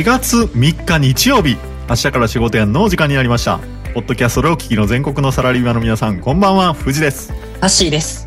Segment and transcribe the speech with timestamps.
[0.00, 3.58] 4月3日日曜日明日から仕事やのお時間になりました
[3.92, 7.30] ポッドキャストでお聞きの全国のサラリーマンの皆さんこんばんは藤です
[7.60, 8.26] ハッシーです。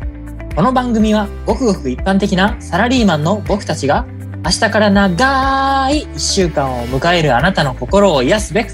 [0.54, 4.06] この番組はごくごく一般的なサラリーマンの僕たちが
[4.44, 8.70] 明日から長い一週間を迎えるあなたの心を癒すべく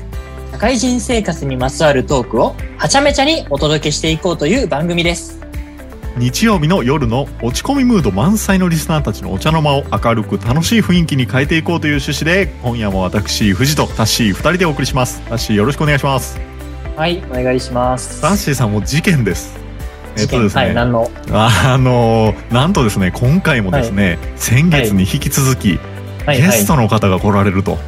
[0.53, 5.40] 社会人生活にまつわるトークをはちゃめちゃにお届けしていこうという番組です。
[6.19, 15.21] 日曜日の夜の落ち込みムード満載のリスナーたちのお茶の間を明るく楽しい雰囲気に変えていこうという趣旨で今夜も私藤とタッシー2人でお送りします。
[15.29, 16.39] タッシーよろしくお願いします。
[16.97, 18.21] はい、お願いします。
[18.21, 19.59] タッシーさんも事件です。
[20.19, 21.11] えっとですね、はい、何の？
[21.33, 25.79] あのなんとですね今回もですね、先月に引き続き、
[26.27, 27.79] はい、ゲストの方が来られると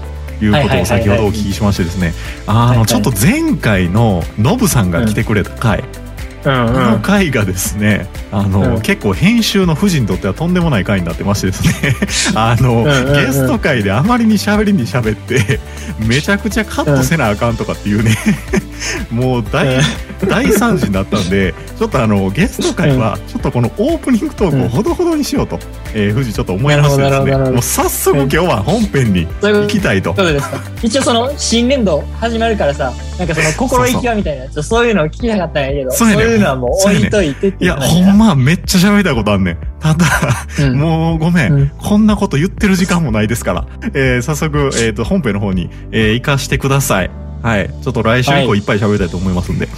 [0.40, 2.14] いうことを先ほどお聞きしましてですね。
[2.46, 5.84] あのちょっと前回のノブさんが来てくれた回、
[6.44, 8.06] うんこの回がですね。
[8.30, 8.82] あの、うん。
[8.82, 11.96] 結構編集の夫人にとってはとんでもない回になってましてですね。
[12.34, 13.12] あの、んうんうん。
[13.26, 15.60] ゲスト回であまりに喋りに喋って
[15.98, 18.16] めちゃくちゃカットせなあかんとかっていうね。
[19.10, 19.80] もう大,、
[20.28, 25.58] 大惨事になったんでちょっとあのゲスト回はちょっとこのオープニングトークをほどほどにしようと、
[25.94, 27.36] えー、富士ちょっと思いましてですね。
[27.36, 30.14] もう早速今日は本編に行きたいと。
[30.16, 30.58] そうですか。
[30.82, 39.58] 一応その新年度始まるからさ、なんかその心意気はみたいな、ちょっとそういうのを聞きたかったんやけど、そうやねいうのはもう置いといてっていや、いう話ほんま、めっちゃ喋りたいことあんねん。
[39.80, 40.06] ただ、
[40.60, 43.66] うんもうごめん,、うんこんなこと言ってる時間もないですから。
[43.94, 47.10] えー早速、えっ、と、本編の方に、えー行かしてください。
[47.42, 47.68] はい。
[47.82, 49.66] ちょっと来週以降はいいっぱい喋りたいと思いますんで。
[49.66, 49.74] はい。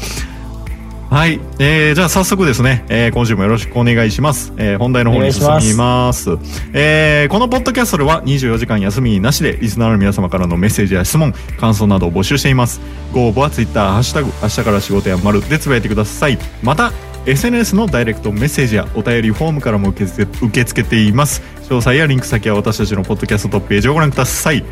[1.58, 4.52] えーじゃあ早速ですね、えー今週もよろしくお願いします。
[4.56, 6.30] えー本題の方に進みます。
[6.72, 12.80] えーこのポッドキャストでは24時間休みなしで、リスナーの皆様からのメッセージや質問、感想などを募集しています。
[13.12, 16.38] ご応募は Twitter、ハッシュタグ、明日から仕事や丸でつぶやいてください。
[16.62, 16.92] また、
[17.26, 21.42] SNS のダイレクトメッセージやお便りフォームからも受け付け受け付けています。
[21.68, 24.64] 詳細やリンク先は私たちのポッドキャストトップページをご覧ください。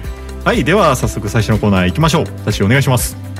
[0.44, 0.64] はい。
[0.64, 2.24] では、早速最初のコーナー行きましょう。
[2.44, 3.31] 私お願いします。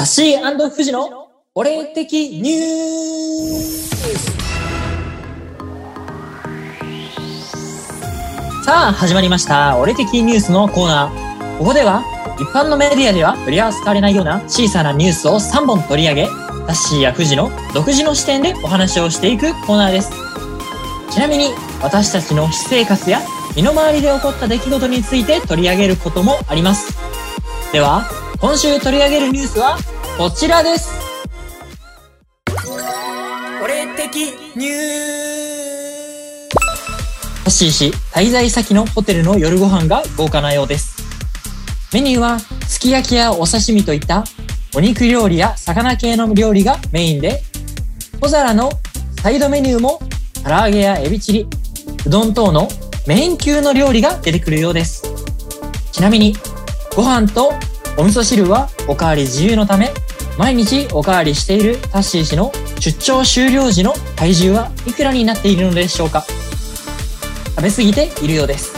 [0.00, 3.90] タッシー富士の俺的ニュース
[8.64, 9.76] さあ、始まりました。
[9.76, 11.58] 俺的ニュースのコーナー。
[11.58, 12.02] ここでは、
[12.38, 20.10] 一般のメディアでは取り扱われないような小さなニュースを3本取り上げ、タッシーや富士の独自の視点でお話をしていくコーナーです。
[21.10, 21.50] ちなみに、
[21.82, 23.20] 私たちの私生活や
[23.54, 26.96] 身の回りで起こった出来事について取り上げることもあります。
[27.70, 28.06] では、
[28.40, 29.76] 今週取り上げるニュースは
[30.16, 30.90] こちらです。
[33.62, 34.16] 俺的
[34.56, 36.48] ニュー
[37.44, 40.96] タッシー氏、滞在先のホテルの夜ご飯が豪華なようです。
[41.92, 44.24] メニューは、すき焼きやお刺身といった
[44.74, 47.42] お肉料理や魚系の料理がメインで、
[48.22, 48.70] 小皿の
[49.22, 50.00] サイドメニューも
[50.42, 51.46] 唐揚げやエビチリ、
[52.06, 52.68] うどん等の
[53.06, 55.02] メイン級の料理が出てくるようです。
[55.92, 56.34] ちなみに、
[56.96, 57.52] ご飯と
[58.00, 59.92] お味噌汁はおかわり自由のため、
[60.38, 62.50] 毎日おかわりしているタッシー氏の
[62.80, 66.24] 出張終了時の体重はいくらになっているのでしょうか？
[67.56, 68.72] 食べ過ぎているようです。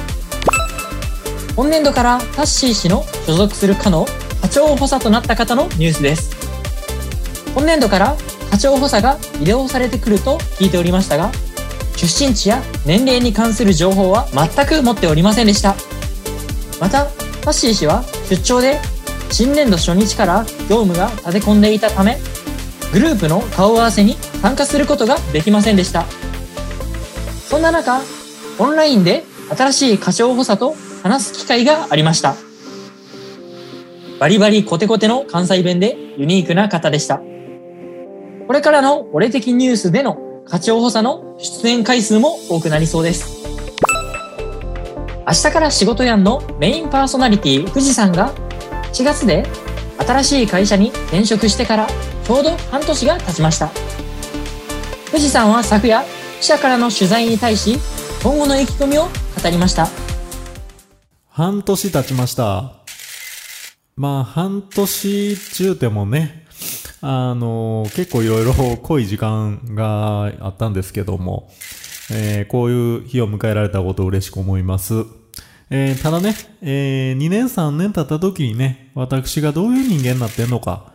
[1.55, 4.07] 今年度からタッシー氏の所属する課の
[4.41, 6.35] 課長補佐となった方のニュースです。
[7.55, 8.17] 今年度から
[8.51, 11.31] 課長補佐が移動されてくると聞いておりましたが、
[11.97, 15.77] 出身地や年齢に関する情報は全く持っておりませんでした。
[16.81, 17.07] また、
[17.45, 18.81] タッシー氏は出張で
[19.33, 22.19] 新年度初日から業務が立て込んでいたため、
[22.93, 26.05] グループの顔合わせに参加することができませんでした。
[27.49, 28.03] そんな中、
[28.59, 29.25] オンラインで
[29.57, 32.37] 新しい課長補佐と話す機会がありました。
[34.21, 37.23] バリバリコテコテの関西弁でユニークな方でした。
[38.47, 43.43] これからの俺的ニュースでの課長補佐の出演回数も多くなりそうです。
[45.27, 48.35] 明日から仕事やんのメインパーソナリティ富士山が
[48.93, 49.45] 4月で
[49.99, 51.87] 新しい会社に転職してから
[52.25, 53.71] ちょうど半年が経ちました。
[55.07, 56.03] 富士山は昨夜
[56.41, 57.77] 記者からの取材に対し
[58.23, 59.11] 今後の意気込みを語
[59.51, 59.89] りました。
[61.29, 62.75] 半年経ちました。
[63.97, 66.47] まあ、半年中でもね、
[67.01, 71.51] あの、結構いろいろ濃い時間があったんですけども、
[72.11, 75.05] えーこういう日を迎えられたことを嬉しく思います。
[75.71, 80.93] えーただね、え2年3年経った時にね、私がどういう人間になってんのか、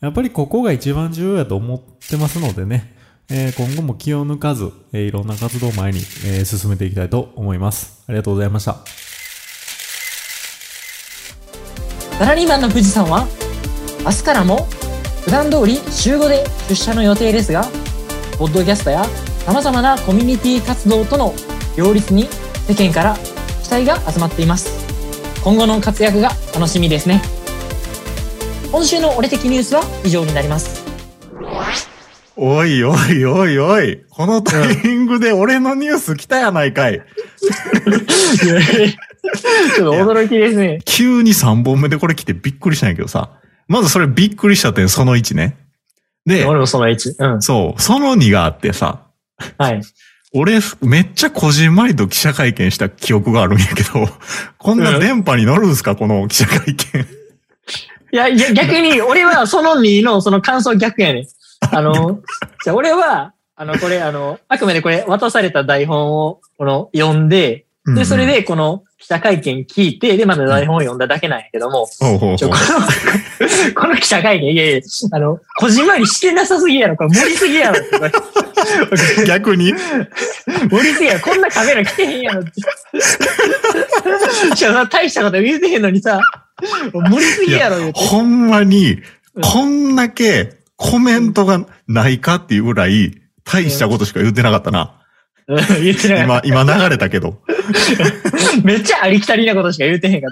[0.00, 2.94] やっぱりここが一番重要やと思ってますのでね、
[3.30, 8.02] えー今後も気を抜かず、えーいろんな活動を前に、えー進めていきたいと思います。
[8.08, 8.76] ありがとうございました。
[12.18, 13.26] サラリーマンの富士山は
[14.04, 14.68] 明日からも
[15.24, 17.64] 普段通り週5で出社の予定ですが、
[18.38, 19.04] ポッドキャストや
[19.46, 21.34] 様々なコミュニティ活動との
[21.76, 22.28] 両立に
[22.68, 23.16] 世間から
[23.72, 24.70] 期才が集まっています。
[25.42, 27.22] 今後の活躍が楽しみですね。
[28.70, 30.84] 今週の俺的ニュースは以上になります。
[32.36, 34.04] おいおいおいおい。
[34.10, 37.00] このタイミングで俺のニュース来たやないかい。
[37.00, 38.64] ちょ
[39.72, 40.80] っと驚きですね。
[40.84, 43.30] 急に3本目でこれ来てびっくりしたんやけどさ。
[43.68, 45.56] まずそれびっくりした点その1ね。
[46.26, 47.14] で、俺もその1。
[47.18, 47.42] うん。
[47.42, 49.06] そう、その2があってさ。
[49.56, 49.80] はい。
[50.34, 54.08] 俺、めっちゃこじんまりと記者会見した記憶があるんやけど、
[54.58, 57.06] こんな電波に乗るんすか、この記者会見。
[58.12, 61.26] いや、いや逆に、俺はその2のその感想逆やねん。
[61.70, 62.20] あの、
[62.64, 72.38] じゃあ俺は、あの、これ、あの、あくまでこれ渡された台本を、この、読んで、で、それで、この、記者会見聞いて、で、また台本を読んだだけなんやけども、この、
[73.74, 74.80] この記者会見、いやいや、
[75.10, 77.80] あの、こじんまりしてなさすぎやろ、これ盛りすぎやろ。
[79.26, 79.74] 逆に、
[80.70, 82.50] 盛りすぎやろ、こんなカメラ来てへんやろって。
[84.86, 86.20] 大したこと言うてへんのにさ、
[86.92, 88.00] 盛りすぎやろ、言うて。
[88.00, 88.94] ほんまに
[89.34, 94.82] う、んこんだけコメントがないかっていうぐらい、大したことしか言ってなかったな。
[94.82, 95.02] うん
[95.82, 97.42] 言ってなかっ今、今流れたけど。
[97.96, 98.62] た。
[98.64, 100.30] めっちゃありきたりなことしか言うてへんかっ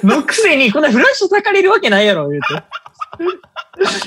[0.00, 0.06] た。
[0.06, 2.54] のくせに、こんなフラッシュ焚かれるわけないやろ、言うて。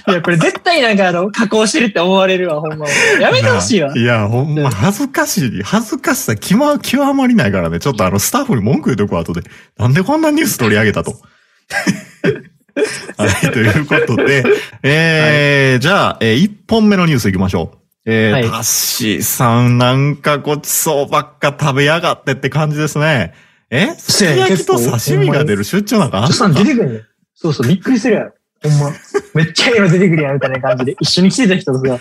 [0.08, 2.88] いや、これ絶対なんかあの、加工してるって思われるわ、ほんま。
[3.20, 3.96] やめてほしいわ。
[3.96, 5.62] いや、ほんま、恥ずかしい。
[5.64, 7.80] 恥ずかしさ、極ま、極まりないからね。
[7.80, 9.42] ちょっとあの、スタッフに文句言うとくわ、後で。
[9.78, 11.16] なんでこんなニュース取り上げたと？
[13.18, 14.44] はい、ということで、
[14.84, 17.78] えー、じゃあ、えー、一本目のニュース行きましょう。
[18.06, 23.34] えー、はいタッシーさん、なんかごちそうばっか食べやがってって感じですね。
[23.70, 27.02] えすき焼きと刺身が出る出張なんかあんのさん出てくるね。
[27.36, 28.34] そうそう、びっくりするやろ。
[28.64, 28.92] ほんま。
[29.34, 30.96] めっちゃいいの出てくるやん、みたいな感じで。
[31.00, 32.00] 一緒に来てた人とさ、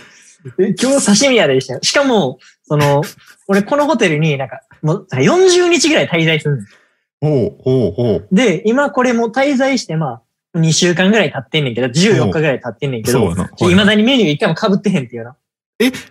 [0.58, 1.80] え今日刺身やでしたよ。
[1.82, 3.02] しかも、その、
[3.48, 6.76] 俺このホテルになんか、もう40日ぐらい滞在するんです。
[7.20, 10.22] ほう、ほう、ほで、今これもう滞在して、ま
[10.54, 13.50] あ、2週間ぐらい経ってんねんけど、14日ぐらい経ってんねんけど、そうやな。
[13.56, 15.36] 未だにメニュー一回も被ってへんっていうな。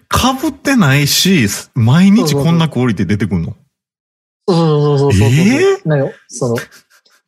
[0.07, 3.55] かぶってないし、毎日こんなクオリティ出てくんの？
[4.47, 5.29] そうそうそうそうそう。
[5.29, 6.55] えなんか、その、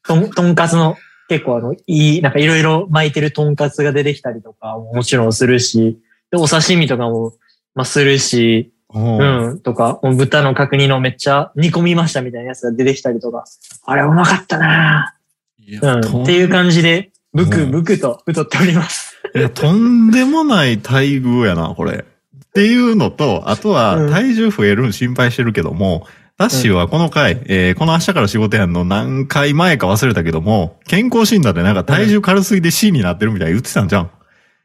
[0.03, 0.97] とん、とんかつの、
[1.29, 5.99] 結構あの、いい、なんかいろいろ巻いてるとんかつが出てきたりとかももちろんするし、
[6.31, 7.33] で、お刺身とかも、
[7.75, 13.45] まあするし、うんうん、とか、豚の角煮のめっちゃ煮込みましたみたいなやつが出てきたりとか、
[13.85, 15.15] あれうまかったな
[15.81, 19.15] うん、っていう感じで、ブクうんブクと太っております。
[19.35, 22.03] いや、とんでもない待遇やな、これ。
[22.03, 26.07] っていうのと、あとはうん体重増えるの心配してるけども、
[26.39, 34.11] ダッシュはこの回、えーこの明日から仕事やんの何回前か忘れたけども、健康診断でなんか体重軽すぎて C になってるみたいに言ってたんじゃん。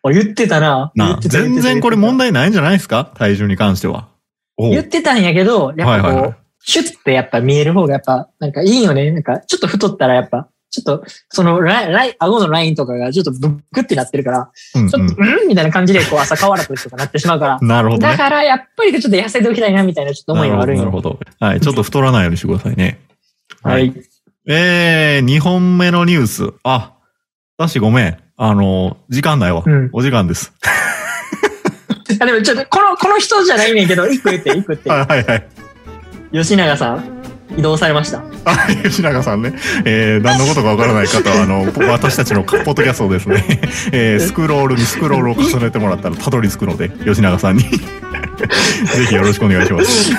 [0.05, 0.93] あ言ってたな。
[0.95, 3.11] な全然これ問題題ないんじゃないですか？
[3.17, 4.09] 体重に関しては。
[4.57, 6.37] 言ってたんやけど、やっぱこう、はいはいはい
[6.67, 9.11] シュッてやっぱ見える方がやっぱ、なんかいいよね。
[9.11, 15.49] なんか、ちょっと太ったらやっぱ、ちょっと、そのライン、ライン、顎のラインとかがちょっとブックってなってるから、うんちょっと、うん？
[15.49, 17.59] みたいな感じで、こう、朝変わらととかなってしまうから。
[17.61, 17.69] うん。
[17.69, 18.13] なるほどね。
[18.13, 20.83] だから、やっぱりちょっと痩せておきたいな、みたいなちょっと思いがあるんよ。
[20.83, 21.11] なるほど。
[21.11, 21.61] なるほどはい。
[21.61, 22.99] ちょっと太らないようにしてくださいね。
[23.63, 23.79] は。
[23.79, 23.95] い。
[24.47, 26.53] えー、2本目のニュース。
[26.65, 26.95] あ、
[27.57, 28.19] ダッシュごめん。
[28.37, 29.63] あの、時間ないわ。
[29.65, 30.53] うんお時間です。
[32.21, 34.91] あ、でもちょっと、この、この人じゃないねんけど、一個言って、一個言って。
[34.91, 35.49] はいはいはい。
[36.33, 37.14] 吉永さん、
[37.57, 38.23] 移動されました。
[38.45, 39.55] あ、吉永さんね。
[39.85, 43.45] えー、何のことかわからない方は、あの、 私たちのポッドキャストをですね、
[43.93, 47.65] えー、スクロールにスクロールを重ねてもらったらたどり着くので、吉永さんに。
[48.97, 50.15] ぜひよろしくお願いします。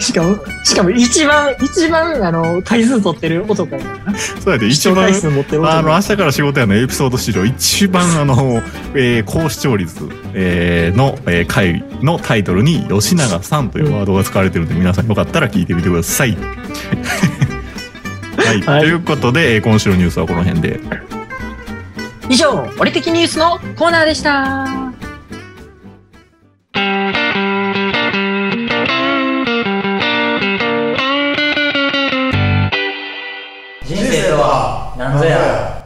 [0.00, 4.18] しかも、しかも一番、一番、あの、回数取ってる男やからな。
[4.18, 5.78] そうやで、一番視聴回、数持ってる男。
[5.78, 8.62] あの、明日から仕事やのエピソード史上一番、あの、
[8.94, 9.94] えー高視聴率、
[10.34, 16.36] えーの、えー回のタイトルに、吉永さんというワードが使われてるので、皆さんよかったら聞いてみてください。
[18.36, 18.60] はい。
[18.62, 20.80] はいということで、えー今週のニュースはこの辺で。
[22.28, 24.91] 以上、俺的ニュースのコーナーでした。
[35.02, 35.82] は何ぞや。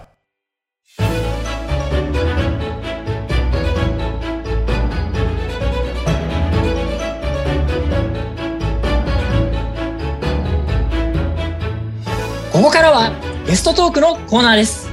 [12.53, 13.13] ここからは
[13.47, 14.91] ゲストトークのコーナーです。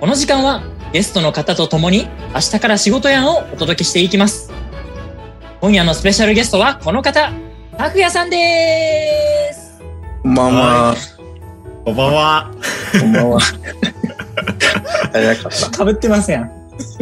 [0.00, 0.62] この時間は
[0.92, 4.52] ゲストの方と共に明日から仕事やんをお届けしていきます。
[5.60, 7.32] 今夜のスペシャルゲストはこの方、
[7.78, 9.80] 拓也さんです。
[10.22, 11.23] こんばんは。
[11.84, 12.50] こんばんは。
[12.98, 13.40] こんばんは。
[15.12, 16.50] 早かっかぶってますやん。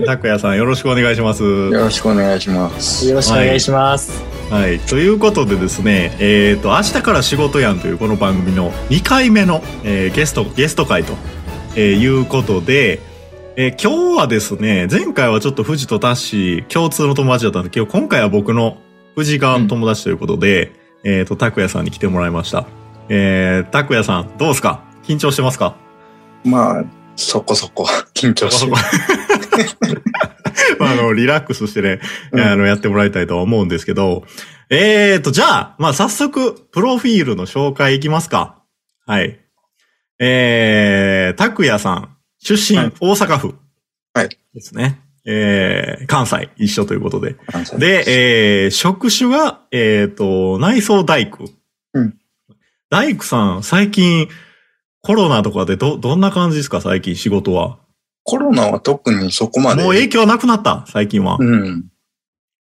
[0.05, 1.41] 拓也さんよろしくお願いします。
[1.71, 1.77] た。
[1.77, 3.09] よろしくお願いします。
[3.09, 4.21] よろしくお願いします。
[4.51, 4.81] はい。
[4.81, 11.13] ということでですね、えっ、と、明日から仕事やんというこの番組の2回目の、えーゲスト、ゲスト会と、
[11.77, 12.99] えーいうことで、
[13.55, 18.79] えー今日はですね、前回はちょっと富士とタッシー共通の友達だったんですけど、今回は僕の
[19.15, 20.73] 富士側の友達ということで、
[21.05, 22.67] えっ、と、拓也さんに来てもらいました。
[23.09, 24.83] えー、拓也さん、どうですか？
[25.03, 25.77] 緊張してますか？
[26.45, 26.85] まあ、
[27.17, 28.73] そこそこ 緊張してる。
[30.79, 32.01] まあ、あの、リラックスしてね、
[32.33, 34.25] うんあの、やってもらいたいとは思うんですけど、
[34.71, 38.63] えーと、じゃあ、まあ、早速、プロフィールの紹介いきますか。
[39.07, 39.39] はい。
[40.19, 43.55] えー、拓也さん、出身、はい大阪府。
[44.15, 44.29] はい。
[44.55, 45.01] ですね。
[45.25, 47.37] えー、関西、一緒ということで。
[47.79, 51.45] で、えー、職種が、えーと、内装大工。
[51.95, 52.15] うん。
[52.93, 54.29] 大工さん、最近、
[55.01, 56.83] コロナとかでど、どんな感じですか？
[56.83, 57.79] 最近仕事は。
[58.23, 59.83] コロナは特にそこまで。
[59.83, 60.85] もう影響なくなった？
[60.87, 61.39] 最近は。
[61.41, 61.87] うん。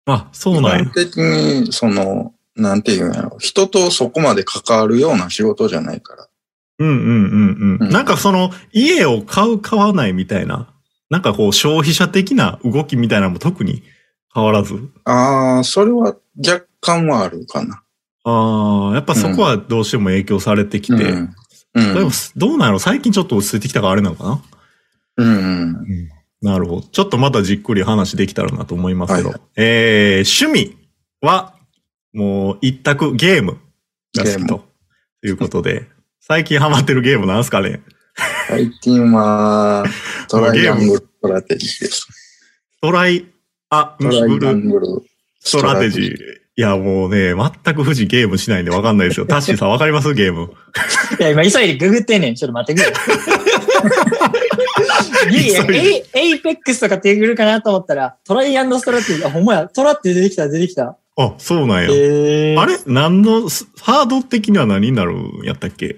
[0.08, 0.86] あ、そうなんや基。
[0.86, 3.38] 本的に、その、なんていうんやろ。
[3.38, 6.28] 人とそこまで関わるような仕事じゃないから。
[6.80, 7.08] うんうんうんう
[7.78, 7.78] ん。
[7.82, 10.74] うんなんかその、家を買う買わないみたいな、
[11.12, 13.84] なんかこう消費者的な動きみたいなのも特に
[14.34, 14.90] 変わらず？
[15.04, 17.84] ああ、それは若干はあるかな。
[18.26, 21.04] ああ、やっぱそこはどうしても影響されてきて。
[21.04, 21.36] うん。
[21.76, 21.94] うん。
[21.94, 24.42] でも、どうなの最近ちょっと落ち着いてきたからあれなのかな？
[25.18, 25.32] うんう
[25.84, 26.10] ん。
[26.42, 26.88] なるほど。
[26.88, 29.30] ちょっとまたじっくり話できたらなと思いますけど。
[29.30, 30.78] はいえー、趣味
[31.22, 31.56] は、
[32.14, 33.60] もう一択ゲーム
[34.16, 34.66] が好きと。
[35.22, 35.88] ということで、
[36.20, 37.82] 最近ハマってるゲームなんすかね？
[38.48, 39.86] 最近は、
[40.30, 42.08] トライアングルストラテジーです。
[42.82, 43.26] トライ、
[43.70, 44.88] あ、トライアングル
[45.40, 46.16] ストラテジー。
[46.58, 49.26] いや、もうね、全く富士ゲームしないんでわかんないですよ。
[49.26, 50.14] タッシーさんわかります？
[50.14, 50.54] ゲーム。
[51.20, 52.36] いや、今急いでググってんねん。
[52.36, 52.94] ちょっと待ってくれ。
[55.32, 60.98] いやいや、エイエイペックスとかってグるかなと思ったら、トライアンドストラって、あ、ほんまや、トラって出てきた、出てきた。
[61.18, 61.90] あ、そうなんや。
[61.92, 62.78] えー、あれ？
[62.86, 65.98] 何のス、ハード的には何になるんやったっけ？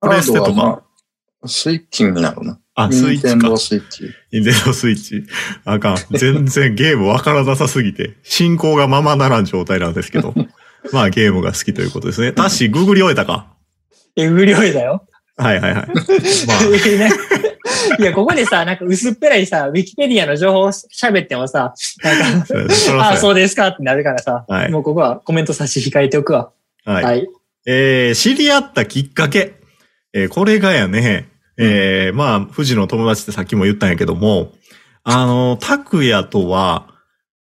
[0.00, 0.82] プレステとかハードはま
[1.42, 2.60] あスイッチになるな。
[2.76, 3.56] あ、スイッチかニンテンドー。
[3.56, 4.02] スイッチ。
[4.32, 5.24] ニンテンドースイッチ。
[5.64, 5.96] あかん。
[6.12, 10.34] 全然ゲームわからなさすぎて、進行がままならん状態なんですけど。
[10.92, 12.32] まあゲームが好きということですね。
[12.32, 13.46] タッシー、ググり終えたか？
[14.16, 15.06] えぐりょいだよ。
[15.36, 15.86] はいはいはい。
[15.86, 15.94] ま
[17.98, 22.54] いや、ここでさ、なんか薄っぺらいさ、ウィキペディアの情報を喋ってもさ、なんか、
[22.90, 26.50] あ、ああ、そそうですかってなるからさ、はいもうここはコメント差し控えておくわ。
[26.86, 27.04] うはい。
[27.04, 27.26] はい。
[27.66, 29.54] えー、知り合ったきっかけ。
[30.12, 34.52] えーこれがやね、えーまあ、富士の友達ってさっきも言ったんやけども、
[35.04, 36.88] あの、拓也とは、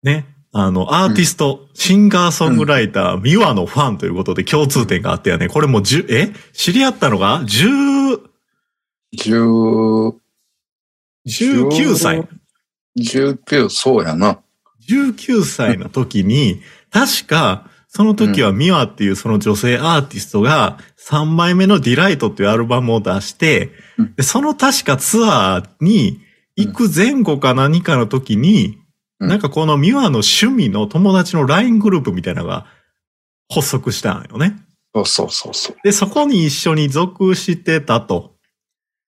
[0.03, 6.33] ね、あの、アーティスト、シンガーソングライター、ミワのファンということで共通点があってやね、これもう10、え？
[6.53, 8.21] 知り合ったのが？10、
[9.17, 10.13] 10
[11.27, 12.27] 19歳。
[12.97, 14.39] 19、そうやな。
[14.89, 16.61] 19歳の時に、
[16.91, 26.19] 確か、その時は miwaっていうその女性アーティストが3枚目の Delight っていうアルバムを出してうん、でその確かツアーに
[26.55, 28.77] 行く前後か何かの時に、
[29.19, 32.67] うんなんかこの miwa の趣味の友達の LINE グループみたいなのが
[33.51, 34.55] 発足したんよね。
[34.93, 35.77] そうそうそうそう。
[35.83, 38.35] で、そこに一緒に属してたと。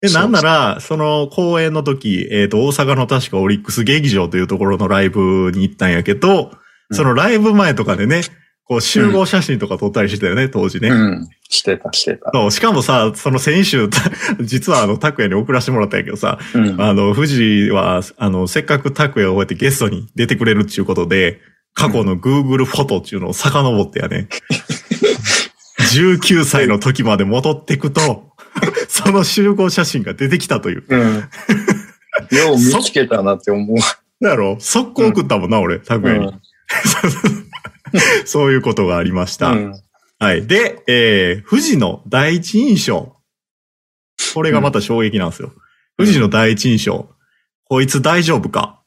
[0.00, 6.58] で、なんなら、その公演の時、えっ、と、大阪の確かオリックス劇場というところのライブに行ったんやけど、うん
[6.92, 8.22] そのライブ前とかでね、
[8.68, 10.90] こう集合写真とか撮ったりしてたよね、当時ね。
[10.90, 11.28] うん。
[11.48, 12.30] してた、してた。
[12.34, 13.88] そうしかもさ、その先週、
[14.42, 16.80] 実はあの、拓也に送らせてもらったんやけどさ、うん。
[16.80, 21.40] あの、富士は、あの、せっかく拓也をこうやってゲストに出てくれるっていうことで、
[21.72, 24.28] 過去の Google フォトっていうのを遡ってやね、
[25.94, 28.32] 19歳の時まで戻っていくと、
[28.88, 30.84] その集合写真が出てきたという。
[30.88, 31.02] うん。
[32.36, 33.76] よう見つけたなって思う。
[34.22, 34.56] だろ？
[34.60, 36.32] 速攻送ったもんな、俺、拓也に。
[38.26, 39.50] そういうことがありました。
[39.50, 39.74] うん。
[40.18, 40.46] はい。
[40.46, 43.14] で、えー、富士の第一印象。
[44.34, 45.52] これがまた衝撃なんですよ。
[45.96, 47.08] 富士の第一印象。
[47.64, 48.82] こいつ大丈夫か？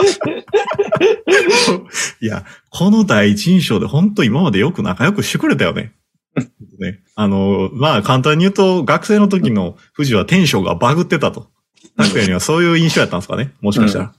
[2.20, 5.92] いや、この第一印象で本当今までよく仲良くしてくれたよね。
[6.80, 11.50] ねあの、まあ簡単に言うと、学生の時の富士はテンションがバグってたと。
[11.96, 14.12] 拓也にはそういう印象やったんですかねもしかしたら。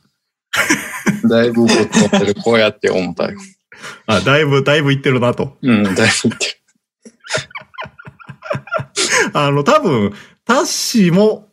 [1.28, 3.38] だいぶぶってる、こうやって思ったよ。
[4.08, 5.58] あ、だいぶ、だいぶ言ってるなと。
[5.62, 6.56] うん、だいぶ言ってる。
[9.34, 10.14] あの、多分、
[10.46, 11.50] タッシーも、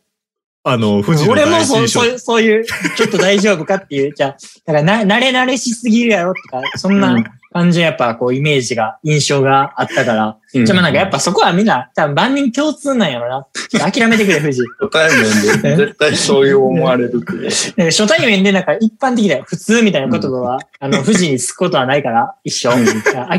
[0.63, 2.65] あの、富士の俺もそうそういう、そういう、
[2.95, 7.17] ちょっと大丈夫かっていう、じゃあ、だからな、慣れ慣れしすぎるやろとか、そんな、
[7.55, 10.37] うん感じやっぱこうイメージが、印象があったから。
[10.53, 13.47] うんじゃあまあなんかやっぱそこはみんな、多分万人共通なんやろな。
[13.69, 14.61] ちょっと諦めてくれ、富士。
[14.79, 15.23] 初対面
[15.61, 17.49] で 絶対そういう思われるけど。
[17.85, 19.45] 初対面でなんか一般的だよ。
[19.47, 22.69] 普通みたいな言葉は、あの、富士につくことはないから、一生。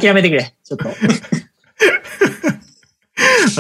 [0.00, 0.88] 諦めてくれ、ちょっと。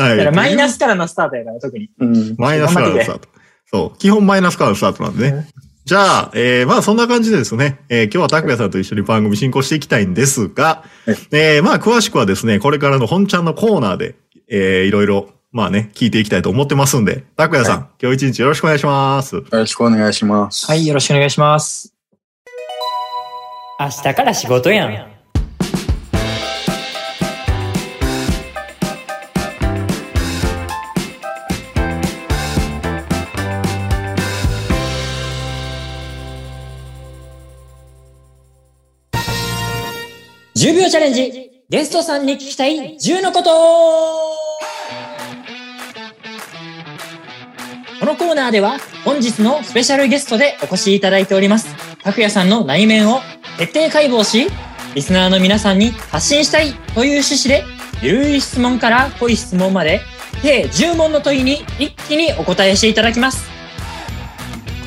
[0.00, 0.16] はい。
[0.16, 1.90] だからマイナスからのスタートやから、特に。
[2.00, 2.34] うん。
[2.38, 3.28] マイナスからのスタート。
[3.70, 3.98] そう。
[3.98, 5.46] 基本マイナスからのスタートなんでね。
[5.84, 10.82] じゃあ、えー、まあそんな感じでですね、えー、今日は拓也さんと一緒に番組進行していきたいんですが、
[11.30, 14.14] えー、まあ詳しくはですね、これからの本ちゃんのコーナーで、
[14.48, 19.36] えー、いろいろ、まあね、聞いていきたいと思ってますんで、拓也さん、今日一日よろしくお願いします。
[19.36, 20.66] よろしくお願いします。
[20.66, 21.92] はい、よろしくお願いします。
[23.78, 25.13] 明日から仕事やん。
[40.64, 41.50] 10秒チャレンジ。
[41.68, 43.50] ゲストさんに聞きたい10のこと。
[48.00, 51.66] このコーナーでは本日のスペシャルゲストでお越しいただいております。
[52.02, 53.20] 拓也さんの内面を
[53.58, 54.46] 徹底解剖し
[54.94, 57.62] リスナーの皆さんに発信したいという趣旨で
[58.00, 60.00] ゆるい質問から濃い質問まで
[60.40, 63.50] 計10問の問いに一気にお答えしていただきます。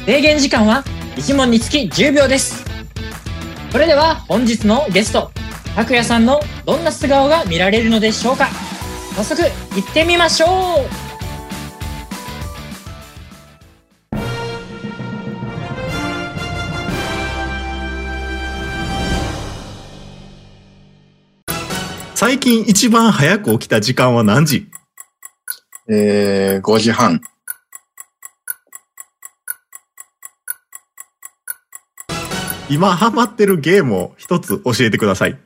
[0.08, 0.84] 制限時間は
[1.18, 2.66] 1問につき10秒です。
[3.72, 5.30] それでは本日のゲスト
[5.78, 8.48] 拓也さんのどんな素顔が見られるのでしょうか？
[9.16, 10.50] 早速行ってみましょう
[22.16, 24.68] 最近一番早く起きた時間は何時？
[25.92, 27.22] えー、5時半。
[32.68, 35.38] 今ハマってるゲームを一つ教えてください。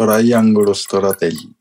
[0.00, 1.54] トライアングルストラテジ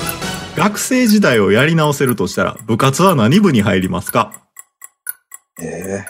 [0.00, 0.56] ー。
[0.56, 4.32] 学生時代をやり直せるとしたら、部活は何部に入りますか？
[5.60, 6.06] えー、部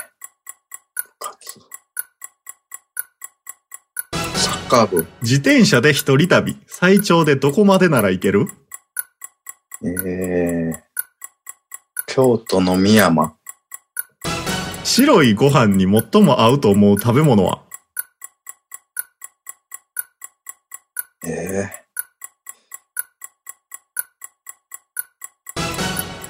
[1.18, 1.60] 活
[4.36, 5.08] サッカー部。
[5.22, 8.46] 自転車で一人旅、最長でどこまでなら行ける？
[9.82, 10.74] えー、
[12.06, 13.36] 京都の美山。
[14.88, 17.60] 白いご飯に最も合うと思う食べ物は？
[21.26, 21.68] え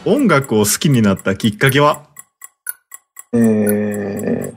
[0.06, 2.08] 音楽を好きになったきっかけは？
[3.34, 4.56] ー、えー、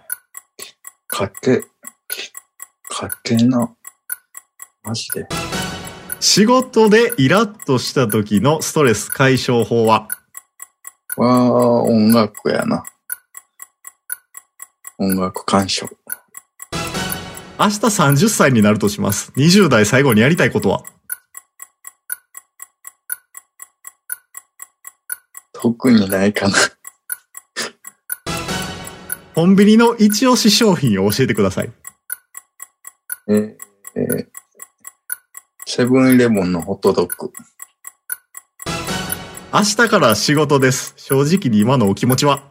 [1.07, 1.59] かけ、
[2.88, 3.75] かけな。
[4.81, 5.27] マジで。
[6.21, 10.07] 仕事でイラッとした時のストレス解消法は？
[11.17, 12.85] わー、音楽やな。
[15.01, 15.88] 音楽鑑賞。
[17.57, 19.31] 明日30歳になるとします。
[19.38, 20.83] 20代最後にやりたいことは？
[25.53, 26.53] 特にないかな。
[29.35, 31.71] コンビニの一押し商品を教えてください。
[33.29, 33.55] えー、
[33.95, 34.27] えー
[35.65, 37.31] セブンイレブンのホットドッグ。
[39.53, 40.93] 明日から仕事です。
[40.97, 42.48] 正直に今のお気持ちは？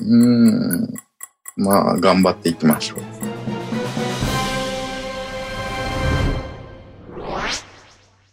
[0.00, 0.94] うーん。
[1.56, 3.30] まあ、頑張っていきましょう。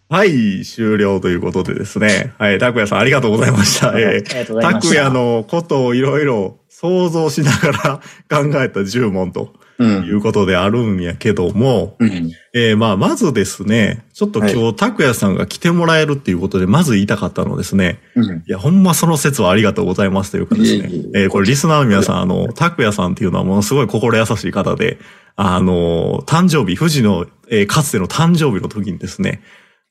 [0.09, 2.33] はい、終了ということでですね。
[2.37, 3.87] はい、拓也さんありがとうございました。
[3.89, 4.95] えーありがとうございました。
[4.95, 10.15] 拓也のことをいろいろ想像しながら 考えた10問とういん。
[10.17, 12.31] うことであるんやけども、うん。
[12.53, 18.25] えーまあ、まずですね、ちょっと今日拓也さんが来てもらえるっていうことで、まず言いたかったのはですね、うん。
[18.25, 20.89] いや、ほんまその説はありがとうございますというかですね。
[21.15, 24.99] えーこれリスナーの皆さん、あの、拓也さんっていうのはものすごい心優しい方で、
[25.35, 29.41] あの、誕生日、富士の、えーかつての誕生日の時にですね、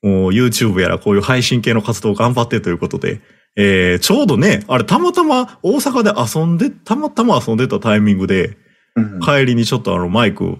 [0.01, 3.19] もう YouTube やらこういう配信系の活動を頑張ってということで、
[3.59, 8.57] えーちょうどね、あれたまたま大阪で遊んで、たまたま遊んでたタイミングで、
[8.95, 9.19] うん。
[9.19, 10.57] 帰りにちょっとあのマイク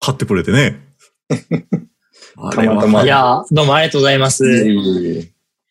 [0.00, 0.80] 買ってくれてね。
[2.36, 4.44] あれはたまたまいや、どうもありがとうございます。
[4.46, 5.24] い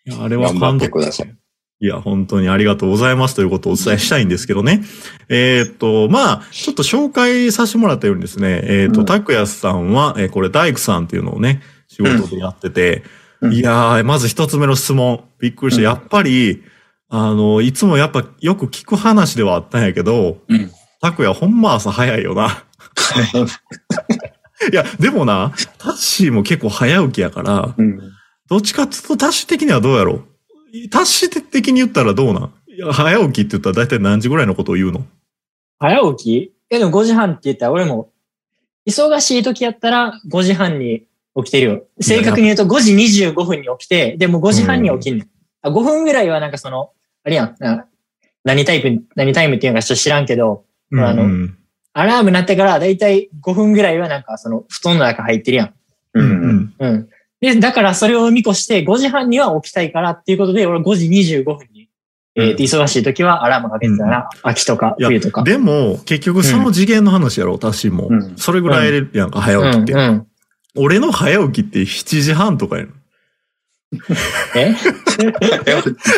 [0.05, 1.35] やあれは頑張感動ってください。
[1.81, 4.83] いや、本当にありがとうございますということをお伝えしたいんですけどね。
[5.29, 13.03] えーっと、まあ、ちょっと紹介させてもらったようにですね、えーっと、うん拓也さんは、えーこれ大工さんっていうのをね、仕事でやってて、
[13.41, 15.79] うんいやー、まず一つ目の質問、びっくりした。
[15.81, 16.63] うんやっぱり、
[17.09, 20.71] あの、いつもやっぱよく聞く話ではあったんやけど、うん。
[21.01, 22.65] 拓也ほんま朝早いよな。
[24.71, 27.99] いや、でもな、タッシーも結構早起きやから、うん。
[28.49, 30.23] どっちかっていうとタッシー的にはどうやろ
[30.73, 30.89] う？
[30.89, 32.53] タッシー的に言ったらどうなん？
[32.67, 35.05] いや早起きって言ったら大体何時ぐらいのことを言うの？
[35.79, 36.53] 早起き？
[36.69, 38.11] え、でも5時半って言ったら俺も、
[38.87, 41.03] 忙しい時やったら5時半に
[41.37, 41.83] 起きてるよ。
[41.99, 45.29] 正確に言うと5時25分に起きて、でも5時半に起きんねん。
[45.61, 46.91] あ5分ぐらいはなんかその、
[47.23, 47.85] あれやん、な
[48.43, 51.55] 何タイプ、何タイムっていうのかちょっと知らんけど、あのうん
[51.93, 55.67] アラーム鳴ってからだいたい5分ぐらいはなんかその布団の中入ってるやん。
[55.67, 55.73] う。
[56.13, 56.73] うんん。
[56.79, 57.09] うん。
[57.41, 61.89] で、だからそれを見越して5時半には起きたいからっていうことで、俺5時25分に、
[62.35, 65.43] えーと忙しい時はアラームかけてたら、秋とか冬とか。
[65.43, 68.07] でも、結局その次元の話やろ、私も。
[68.09, 69.93] うんそれぐらいやんか、早起きって。
[69.93, 70.27] うんうん。
[70.79, 72.91] 俺の早起きって7時半とかやの。
[74.55, 74.75] え？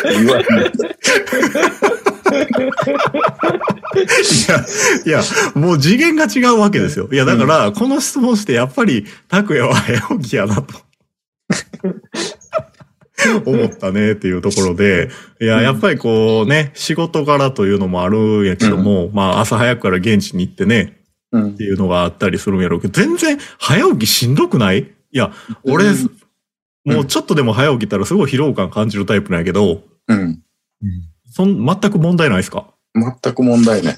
[0.04, 0.72] 言わない。
[3.96, 4.64] いや、
[5.06, 5.22] いや、
[5.54, 7.08] もう次元が違うわけですよ。
[7.12, 10.74] いや、だから、この質問して、やっぱり、拓也は早起きやなと。
[13.44, 21.01] 思ったねっていうところで、いや、やっぱりこうね、仕事柄というのもあるんやけども、まあ朝早くから現地に行ってね、うん
[21.34, 24.80] っていうのがあったりするんやろうけど、全然早起きしんどくない？
[24.82, 25.32] いや、
[25.64, 26.10] 俺、うん
[26.84, 30.42] もうちょっとでも早起きたらすごい疲労感感じるタイプなんやけど、うん。
[31.30, 32.66] そん、全く問題ないですか？
[32.94, 33.96] 全く問題ない。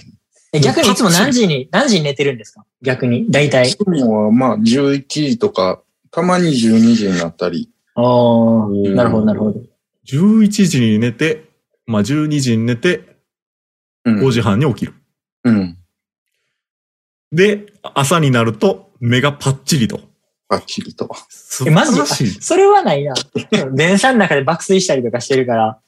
[0.53, 2.67] え逆にいつも何時に、何時に寝てるんですか？
[2.83, 3.71] 逆に、大体。
[3.71, 7.71] いつもはまあ11時とか、たまに12時になったり。
[7.95, 9.61] ああ、なるほど、なるほど。
[10.07, 11.45] 11時に寝て、
[11.87, 13.17] まあ12時に寝て、
[14.05, 14.93] うん5時半に起きる。
[15.45, 15.79] うん。
[17.35, 20.01] で、朝になると目がパッチリと。
[20.49, 21.11] はっきりと。
[21.29, 22.27] 素え、マジ晴らしい。
[22.41, 23.15] それはないな。
[23.75, 25.79] 電車の中で爆睡したりとかしてるから。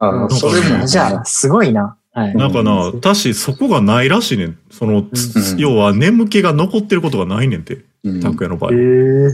[0.00, 0.86] あそれも。
[0.86, 1.96] じゃあ、すごいな。
[2.12, 2.34] はい。
[2.34, 4.58] なんかな、たし、そこがないらしいねん。
[4.70, 7.84] その、つうん要は眠気が残ってることがないねんて。
[8.04, 8.72] うん拓也の場合。
[8.72, 8.80] へ素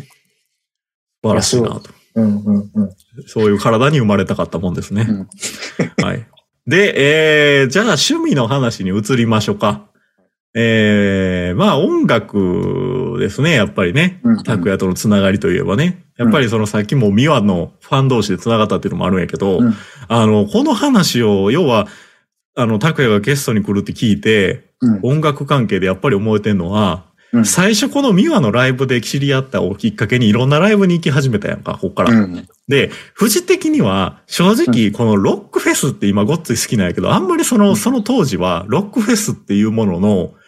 [0.02, 0.08] え。
[1.22, 1.82] 晴らしいなと。
[2.16, 2.90] うんうんうん。
[3.26, 5.06] そういう体に生まれたかったもんですね。
[5.08, 5.28] うん
[6.04, 6.26] はい。
[6.66, 9.86] で、えー、じゃあ趣味の話に移りましょうか。
[10.54, 14.20] えー、まあ音楽ですね、やっぱりね。
[14.22, 16.04] うん拓也とのつながりといえばね。
[16.16, 19.74] やっぱりそのさっきもミワのファン同士でつながったっていうのもあるんやけど、うん
[20.06, 21.88] あの、この話を、要は、
[22.54, 32.12] あの、拓也がゲストに来るって聞いて、うん音楽関係でやっぱり思えてんのは、うん最初このミワのライブで知り合ったをきっかけにいろんなライブに行き始めたやんか、こっから。
[32.12, 32.46] うん。
[32.68, 40.43] で、富士的には、正直、このロックフェスって今ごっつい好きなんやけど、あんまりその、その当時は、ロックフェスっていうもののうん。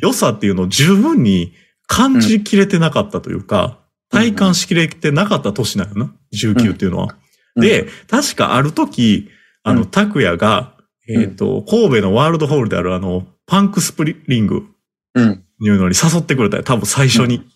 [0.00, 1.52] 良さっていうのを十分に
[1.86, 7.16] 感じきれてなかったというか、うん体感しきれてなかった年なんよな、19っていうのは。
[7.56, 9.30] うんで、確かある時、
[9.64, 10.74] あの、うん拓也が、
[11.08, 14.66] えっ、と、神戸のワールドホールであるあの、パンクスプリング
[15.14, 15.44] うん。
[15.60, 16.62] いうのに誘ってくれたよ。
[16.62, 17.48] 多分最初に。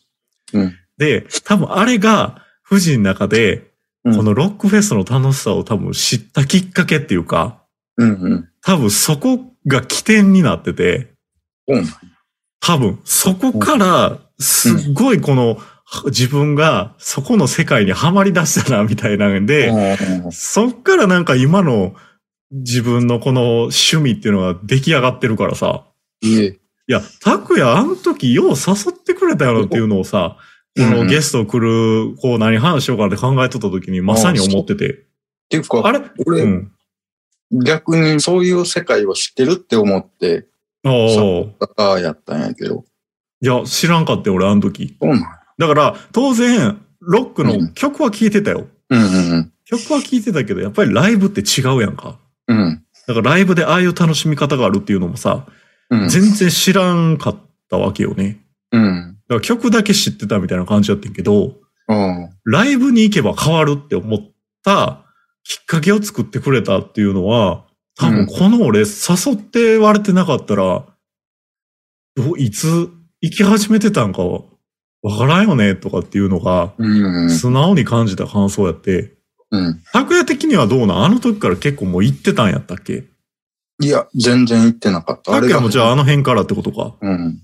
[0.53, 0.75] うん。
[0.97, 3.71] で、多分あれが、富士の中で、
[4.05, 7.63] うんこのロックフェスの楽しさを多分知ったきっかけっていうか。
[8.63, 11.13] 多分そこが起点になってて、
[12.61, 15.59] 多分そこから、すっごいこの、
[16.07, 20.33] 自分がそこの世界にはまり出したな、みたいなんで、うん。
[20.33, 21.95] そっからなんか今の
[22.53, 25.85] 自分のこの趣味っていうのが出来上がってるからさ、
[26.23, 30.37] いや、拓也あの時よう誘ってくれたやろっていうのをさ、
[30.77, 34.93] このゲスト来る、こう何話しようかなって考えとった時にまさに思ってて。
[34.93, 34.97] っ
[35.49, 36.01] ていうか、あれ？
[36.25, 36.73] 俺、うん。
[37.65, 40.47] 逆にそういう世界を知ってるって思って、
[40.85, 40.91] あ
[41.77, 41.83] あ。
[41.91, 42.85] ああやったんやけど。
[43.43, 44.97] いや、知らんかったよ、俺、あの時。
[45.01, 45.27] そうなんや
[45.59, 48.67] だから、当然、ロックの曲は聴いてたよ。
[48.89, 49.05] うんう
[49.37, 52.19] ん曲は聴いてたけど、やっぱりライブって違うやんか。
[52.49, 52.59] うん。
[52.59, 52.85] うん。
[53.07, 55.47] だからライブでああいう楽しみ方があるっていうのもさ、
[55.91, 56.09] うん。
[56.09, 57.37] 全然知らんかっ
[57.69, 58.41] たわけよね。
[58.73, 59.17] うん。
[59.29, 61.55] だから曲だけ知ってたみたいな感じだったんやけど、
[61.89, 62.31] うん。
[62.45, 64.21] ライブに行けば変わるって思っ
[64.65, 65.05] た
[65.45, 67.65] きっかけを作ってくれたっていうのは、
[68.01, 68.85] 多分この俺誘
[69.35, 70.87] って言われてなかったら、
[72.17, 72.89] どいつ
[73.21, 74.41] 行き始めてたんかは
[75.03, 77.31] わからんよねとかっていうのが、うん。
[77.31, 79.13] 素直に感じた感想やって、
[79.51, 79.83] うん。
[79.93, 81.05] 拓也的にはどうなん？
[81.05, 83.05] あの時から結構もう行ってたんやったっけ？
[83.83, 85.33] いや、全然行ってなかった。
[85.33, 86.97] 拓也もじゃあああの辺からってことか。
[87.03, 87.43] うん。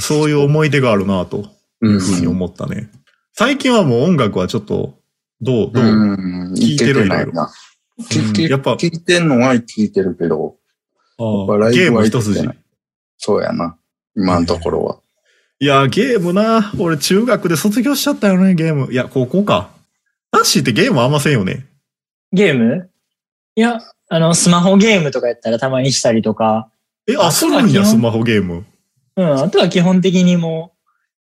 [0.00, 1.38] そういう思い出があるなと
[1.80, 1.88] う。
[1.88, 2.90] いうんふうに思ったね。
[3.32, 4.98] 最近はもう音楽はちょっと、
[5.40, 5.86] どう、どう、う
[6.50, 6.52] ん。
[6.54, 7.50] 聞いてる行けないな。
[8.00, 10.56] 聞きうんやっぱ聞いてんのは聞いてるけど、
[11.18, 12.48] ああゲーライブはム一筋
[13.16, 13.76] そうやな。
[14.16, 14.98] 今のところは。
[15.60, 16.72] いや、ゲームな。
[16.78, 18.92] 俺中学で卒業しちゃったよね、ゲーム。
[18.92, 19.70] いや、高校か。
[20.30, 21.66] タッシーってゲームあんませんよね。
[22.32, 22.90] ゲーム？
[23.56, 26.70] いや、あの、スマホゲームとかやったらたまにしたりとか、
[27.08, 28.64] え、あ、あするんや、そうなんやスマホゲーム。
[29.16, 30.74] うん、あとは基本的にも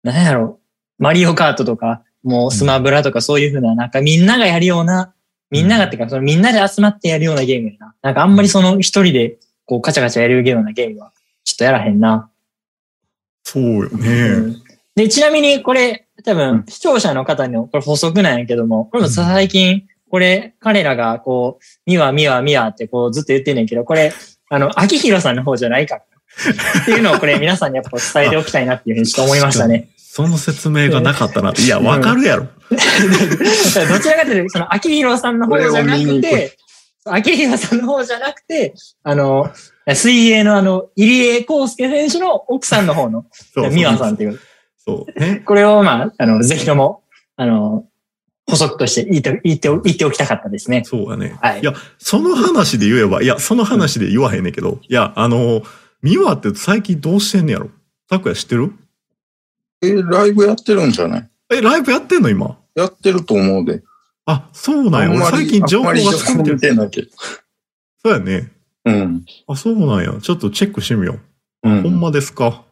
[0.04, 0.60] う、なんやろ、
[1.00, 5.16] マリオカートとか、もうスマブラとかそういうふうな、なんかみんながやるような
[5.52, 7.96] みんながってか、そのみんなで集まってやるようなゲームやな。
[8.02, 11.12] なんかあんまりその一人で、こう、カチャカチャやるようなゲームは、
[11.44, 12.30] ちょっとやらへんな。
[13.44, 14.30] そうようね。
[14.30, 14.56] ん
[14.96, 24.14] で、ちなみにこれ、多う分ん、視聴者の方のこれ補足なんやけども、これも最近、これ、彼らがこう、ミワミワミワってこうずっと言ってんねんけど、これ、
[24.50, 26.02] あの、秋広さんの方じゃないから。
[26.82, 29.90] っていうのをこれ皆さんにやっぱ伝えておきたいなっていうふうにちょっと思いましたね。
[30.12, 31.62] その説明がなかったなって。
[31.62, 32.48] いや、わかるやろ。
[32.72, 36.58] どちらかというと、その秋広さんの方じゃなくくて、
[37.06, 39.52] 秋広さんの方じゃなくて、あの、
[39.94, 44.40] 水泳のあの、入江康介選手の奥さんの方の、そうミワさんっていう。
[44.84, 45.20] そう。
[45.20, 45.44] ね。
[45.46, 47.04] これを、まあ、あの、ぜひとも、
[47.36, 47.86] あの、
[48.48, 50.82] 補足として言って、言ってお、言っておきたかったですね。
[50.86, 51.38] そうやね。
[51.40, 55.62] はいいや、その話で言えば、いや、その話で言わへんねんけど、いや、あの、
[56.02, 57.70] ミワって最近どうしてんねやろ？
[58.10, 58.74] タクヤ知ってる？
[59.82, 61.30] え、ライブやってるんじゃない？
[61.52, 62.58] え、ライブやってんの今？
[62.76, 63.82] やってると思うで。
[64.26, 65.16] あ、そうなんや。
[65.16, 66.76] 俺最近情報がつかめてる。
[66.76, 67.08] ないけど。
[68.04, 68.52] そうやね。
[68.86, 69.26] うん。
[69.48, 70.20] あ、そうなんや。
[70.22, 71.20] ちょっとチェックしてみよ
[71.64, 71.70] う。
[71.70, 71.82] うん。
[71.84, 72.64] ほんまですか？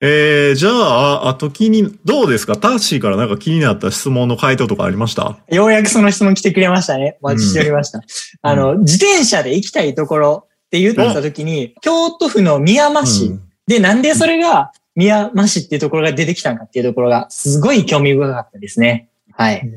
[0.00, 2.56] えー、じゃあ、あと気に、どうですか？
[2.56, 5.38] タッシーからなんか気になった質問の回答とかありました？
[5.48, 7.18] ようやくその質問来てくれましたね。
[7.22, 8.00] お待ちしておりました。
[8.42, 19.10] あの、自転車で行きたいところって言った時に、京都府の宮間市、うんで、なんでそれが宮間市っていうところが出てきたんかっていうところが、すごい興味深かったですね。
[19.32, 19.68] はい。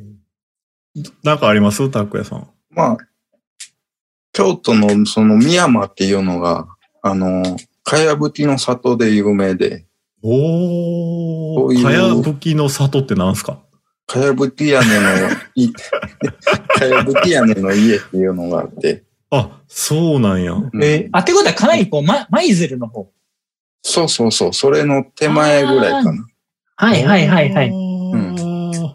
[1.23, 1.89] なんかあります？
[1.89, 2.47] タクヤさん。
[2.71, 2.97] まあ、
[4.33, 6.67] 京都のその宮山っていうのが、
[7.01, 7.43] あの、
[7.83, 9.85] かやぶきの里で有名で、
[10.23, 13.59] おー、かやぶきの里ってなんすか？
[14.05, 15.71] かやぶき屋根のい、
[16.77, 20.53] かやぶき屋根の家っていうのがあって、あ、そうなんや。
[20.53, 23.11] うんえーあ、ってことはかなりこう、ま、舞鶴の方。
[23.89, 26.27] そうそうそう、それの手前ぐらいかな。
[26.75, 27.69] はいはいはいはい。
[27.69, 28.37] うん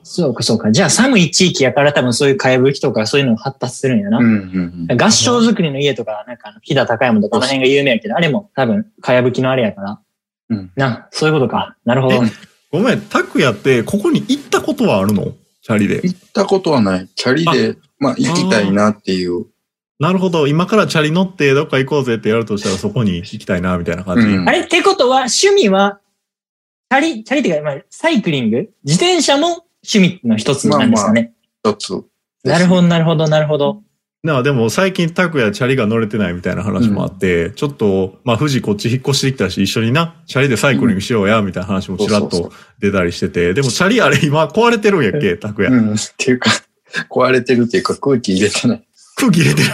[0.05, 0.71] そうかそうか。
[0.71, 4.19] じゃあ寒い地域やから多分そういうかやぶきとかそういうのが発達するんやな。
[4.19, 5.03] うんうんうん。
[5.03, 10.01] 合掌造りの家とか、なんか飛騨高山とかこの辺が有名やけど、あれも多分、かやぶきのあれやから。
[10.51, 11.77] うんな、そういうことか。
[11.85, 12.21] なるほど。
[12.71, 15.33] ごめん、タクヤってここに行ったことはあるの？
[15.63, 16.01] チャリで。
[16.03, 17.09] 行ったことはない。
[17.15, 19.47] チャリで、まあ行きたいなっていう。
[20.03, 20.49] なるほど。
[20.49, 24.27] 今からチャリ乗ってどっか行こうぜってやるとしたらそこに行きたいな、みたいな感じ。
[24.27, 24.63] うんあれ？
[24.63, 26.01] ってことは、趣味は、
[26.91, 28.69] チャリ、チャリっていうか、まあ、サイクリング？
[28.83, 31.33] 自転車も趣味の一つなんですかね。
[31.65, 32.03] 一つ。
[32.43, 33.85] なるほど、なるほど、なるほど。
[34.25, 45.71] なあでも最近タクヤチャリが乗れてないみたいな話もあって、ちょっと、まあ富士こっち引っ越してきたし、一緒にな、チャリでサイクリングしようや、みたいな話もちらっと出たりしてて、でもチャリあれ今壊れてるんやっけ、タクヤ。
[45.71, 45.95] うん。
[45.95, 46.51] っていうか、
[47.09, 48.89] 壊れてるっていうか空気入れてない。
[49.23, 49.69] 空気入れてる。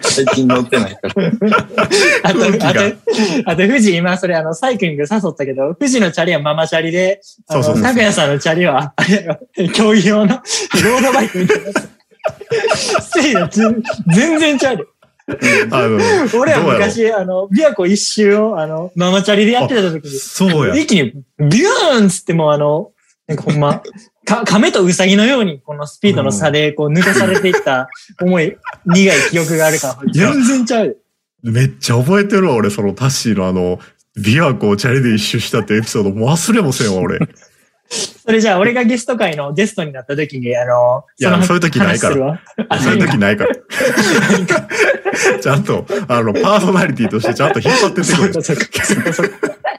[0.00, 1.14] 最近乗ってないから。
[2.24, 2.80] あと、あと、
[3.46, 11.88] あと、富士今、それあの、サイクリング誘ったけど、富士のチャリはママチャリで、あの、そうそうそう拓也さんのチャリは、あれやろ、競技用のロードバイクみたいなやつ。
[13.02, 13.74] ステージは
[14.08, 14.84] 全然ちゃうで。
[15.70, 15.98] あの、
[16.40, 20.74] 俺は昔、あの、琵琶湖一周を、あの、ママチャリでやってた時に、そうや。
[20.74, 22.90] 一気にビューンつってもうあの、
[23.28, 23.82] なんかほんま、
[24.28, 27.88] か、亀とウサギのように、このスピードの差で、こう、抜かされていった、
[28.20, 30.88] 重い、苦い記憶があるから、全然ちゃう
[31.42, 31.50] で。
[31.50, 33.78] めっちゃ覚えてるわ、俺、そのタッシーのあの、
[34.18, 37.18] 琵琶湖をチャリで一周したってエピソード、もう忘れもせんわ、俺。
[37.88, 42.40] それじゃあ、俺がゲスト会のゲストになった時に、あの、いやそういう時ないから
[42.78, 43.54] そういう時なないから。
[45.40, 49.30] ちゃんと、あの、パーソナリティとしてちゃんと引っ張ってってくれ。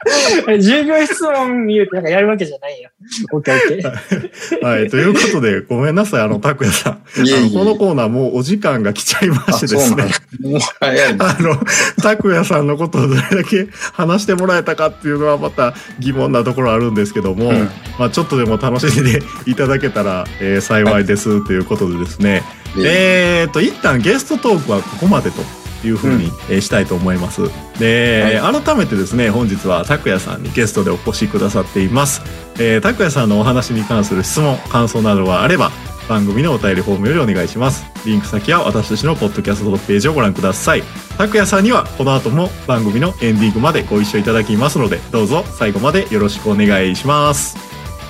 [0.06, 0.52] そうか、そうか、そうか、そうか。
[0.52, 2.90] 10秒質問言うてなんかやるわけじゃないよ。
[3.32, 4.64] オッケーオッケー。
[4.64, 4.88] はい。
[4.88, 7.26] ということで、ごめんなさい、あの、拓也さん。
[7.26, 10.50] いえいえあのこのコーナーもうお時間が来ちゃいまあ、してですねや。
[10.50, 11.30] もう早いな。
[11.30, 11.60] あの、
[12.02, 22.42] 拓也さんのことをどれだけ話してもらえたかっていうのはまた疑問なところあるんですけども、うんまあちょっとでも楽しんでいただけたら、えー幸いですということでですね、
[22.78, 25.42] えー、と一旦ゲストトークはここまでと
[25.84, 27.42] いうふうに、えーしたいと思います。
[27.78, 32.22] で、改めてですね本日は拓也さんにゲストでお越しくださっています、
[32.58, 35.70] えー、拓也さんのお話に関する質問感想などがあれば
[36.08, 37.84] 番組のお便りフォームよりお願いします。
[38.04, 40.82] リンク先は私たちのポッドキャストページをご覧ください。
[41.16, 47.56] 拓也さんにはこの後も番組のエンディングまでご一緒いただきますのでどうぞ最後までよろしくお願いします。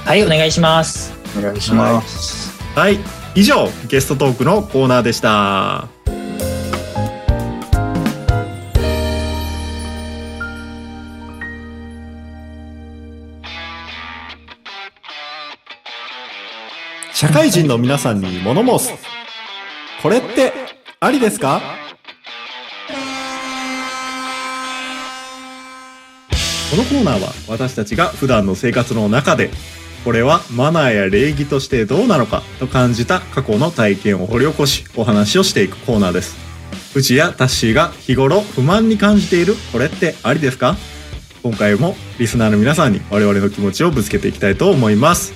[0.07, 1.13] はい、お願いします。
[1.39, 2.59] お願いします。
[2.75, 2.99] はい。
[3.35, 6.00] 以上ゲストトークのコーナーでした
[17.21, 18.95] 社会人の皆さんに物申す。
[20.03, 20.55] これって
[21.01, 21.61] ありですか？
[26.71, 29.51] このコーナーは私たちが普段の生活の中で
[30.03, 32.41] これはマナーや礼儀としてどうなのか？
[32.59, 36.39] と感じた過去の体験を掘り起こしお話をしていくコーナーです。
[36.95, 40.75] 藤やタッシーが日頃不満に感じているこれってありですか？
[41.43, 45.35] 今回もリスナーの皆さんに我々の気持ちをぶつけていきたいと思います。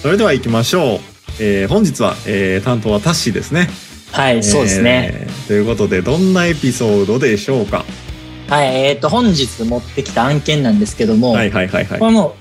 [0.00, 1.00] それでは行きましょう、
[1.40, 3.68] えー本日は、えー担当はタッシーですね。
[4.12, 5.10] はい、そうですね。
[5.14, 7.84] えーということでどんなエピソードでしょうか？
[8.48, 11.98] はい、えっ、と、本日持ってきた案件なんですけども、はいはいはいはい。
[11.98, 12.36] これも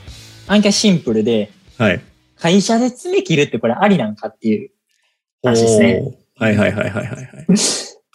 [0.48, 2.02] う、案件シンプルで、はい。
[2.40, 4.70] 会社で爪切るってこれありなんかっていう
[5.44, 6.16] 話ですね。
[6.38, 7.16] はいはいはいはいはい。
[7.16, 7.28] はい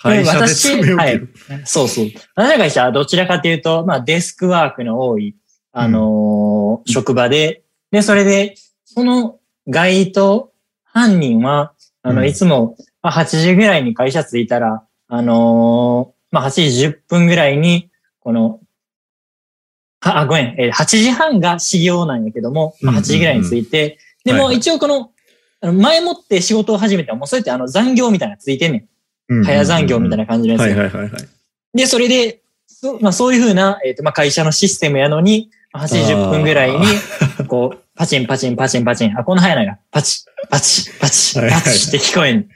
[0.03, 1.19] 会社で爪を切はい。
[1.19, 2.07] る、そうそう。
[2.35, 5.35] 私の会社はどちらかというと、まあデスクワークの多い、
[5.73, 8.55] あのー職場で、で、それで、
[8.87, 9.37] その
[9.69, 10.50] 該当
[10.93, 11.73] 犯人は、
[12.03, 12.29] あの、うん。
[12.29, 18.61] いつも、まあ、8時ぐらいに会社着いたら、あのーまあ、8時10分ぐらいに、この、
[20.01, 25.11] あ、あごめん、えー8時半が始業なんやけども、まあ、8時ぐらいに着いて、でも一応この、
[25.73, 29.35] 前もって仕事を始めたら、もうそうやってあの残業みたいなのついてんねん。
[29.35, 31.29] うん早残業みたいな感じのやつはいがはいはいはい。
[31.75, 36.87] で、それで、そまあそういうふうな、えっ、と、まあ会社のシステムやのに、8時10分ぐらいに、
[37.47, 42.49] こう、パチンパチンパチンパチン、あ、この早いなが、パチ、パチ、パチ、はいはいパチって聞こえん。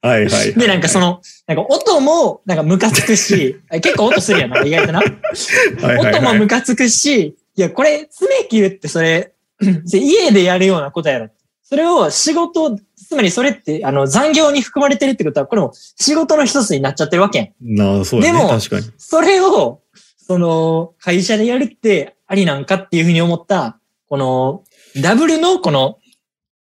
[0.00, 5.02] はいはいはいで、なんかその、なんか音も、なんかムカつくし、あ 結構音するやん、なんか意外とな。
[5.98, 9.32] 音もムカつくし、いや、これ、爪切るってそれ、
[9.92, 11.28] 家でやるようなことやろ。
[11.62, 17.54] それを仕事、つまりそれって、あの、残業に含まれてるってことは、これも仕事の一つになっちゃってるわけ。
[17.60, 18.38] なあ、そうやね。
[18.38, 18.60] でも。
[18.98, 19.80] それを、
[20.26, 23.78] その、会社でやるってありなんかっていうふうに思った、
[24.08, 24.64] この、
[25.00, 25.98] ダブルのこの、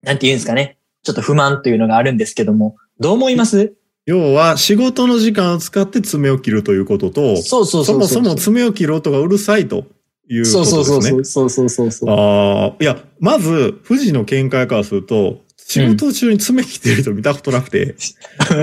[0.02, 0.78] なんて言うんですかね。
[1.02, 3.74] ちょっと不満というのがあるんですけども、どう思います？
[4.06, 8.22] 要は、仕事の時間を使って爪を切るということと、そうそうそそうそう。
[8.22, 9.84] もそも爪を切る音がうるさいと
[10.28, 11.24] いうことそうですね。
[11.24, 12.10] そうそうそうそうそうそう。
[12.10, 17.94] ああ、いや、まず、富士の見解からすると、仕事中に爪切ってる人見たことなくて、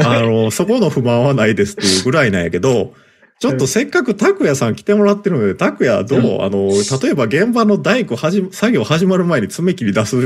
[0.03, 2.93] あの、そこの不満はないですっていうぐらいなんやけど、
[3.39, 6.69] ちょっとせっかく拓也さん来てもらってるので、拓也どう、あの、
[7.01, 10.19] 例えば現場の大工はじ、作業始まる前に爪切り出す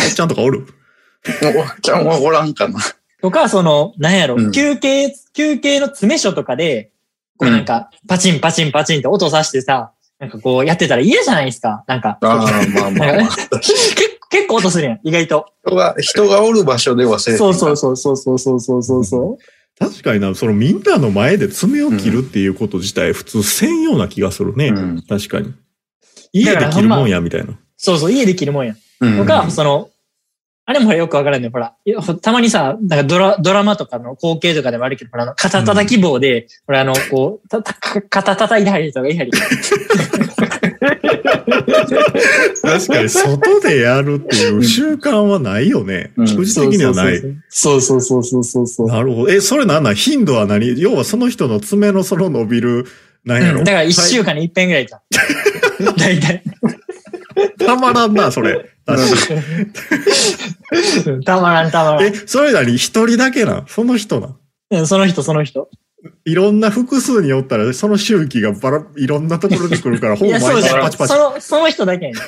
[0.00, 0.66] おっちゃんとかおる？
[1.42, 2.78] おばちゃんはおらんかな。
[3.20, 6.90] とか、その、なんやろ、うん休憩、休憩の詰め所とかで、
[7.36, 11.84] こうなんか、パチンパチンパチンって音さしてさ、なんかこうやってたら嫌じゃないですか。
[11.86, 13.28] なんか、ああ、まあまあまあ。
[13.58, 13.92] 結
[14.30, 15.46] 結構音するやん、意外と。
[15.66, 19.78] 人が、人がおる場所ではせえへんそうそうそうそうそうそうそうそうそう。
[19.78, 24.68] 確かにな、そのみんなの前で爪を切るっていうこと自体普通せんような気がするね。
[24.68, 25.52] うん確かに。
[26.32, 27.58] 家で切るもんや、みたいな。
[27.76, 28.74] そうそう、家で切るもんや。
[29.02, 29.88] うんとか、その、
[30.64, 31.74] あれもよくわからんねほら。
[32.22, 39.32] たまにさ、なんかドラ、ドラマとかの光景とかでもあるけど、ほら、あの、肩叩き棒で、ほら、あの、こう、た、た、肩叩いてはる人がいはり。
[42.62, 46.12] 確かに、外でやるっていう習慣はないよね。
[46.16, 46.28] 的
[46.78, 47.20] にはない。
[47.48, 48.86] そうそうそうそうそうそう。
[48.86, 49.32] なるほど。
[49.32, 49.94] え、それなんなん？
[49.96, 50.80] 頻度は何？
[50.80, 52.86] 要はその人の爪のその伸びる、
[53.24, 55.00] なんやろ、うん、だから一週間に一遍ぐらいじゃん。
[55.98, 56.42] 大体。
[57.58, 58.70] たまらんな、それ。
[58.84, 59.16] 確か
[61.24, 62.10] たまらんたまらに。
[62.10, 62.76] んえ、それ何？
[62.76, 63.64] 一人だけなん？
[63.68, 64.36] その人なん？
[64.70, 64.86] うん。
[64.86, 65.68] その人その人。
[66.24, 71.14] いろんな複数におったら、その周期がバラ、いろんなところに来るから、ほいや、ぼ毎そパチパチ。
[71.14, 72.20] その、その人だけやね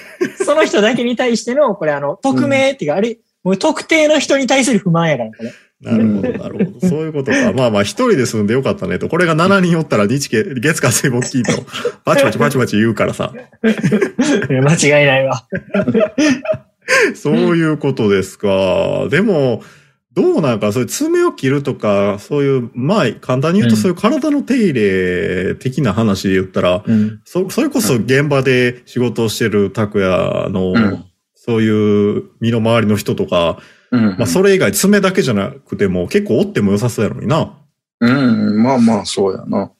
[0.45, 5.53] その人だけに対しての、これあの、匿名っていうか、あれ、もう特定の人に対する不満やから、これ。
[5.85, 6.89] なるほど、なるほど。
[6.89, 7.53] そういうことか。
[7.53, 9.09] まあまあ、一人で住んでよかったねと。
[9.09, 11.53] これが7人おったら日月、月火水木金と、
[12.05, 13.33] パチパチパチパチ言うからさ。
[13.63, 15.45] 間違いないわ。
[17.15, 19.09] そういうことですか。
[19.11, 19.63] でも、
[20.15, 27.21] どうなんか、そういう爪を切るとか、そういう、まあ、簡単に言うと、うんそういう体の手入れ的な話で言ったら、うん。
[27.25, 31.05] そ、それこそ現場で仕事をしてる拓也の、うん
[31.47, 33.59] そういう身の回りの人とか、
[33.95, 34.17] うん。
[34.19, 37.57] まあ、それ以外爪だけじゃなくても、結構折っても良さそうやのにな。
[38.01, 38.63] うん。
[38.63, 39.71] まあまあ、そうやな。